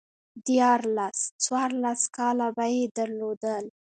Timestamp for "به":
2.55-2.65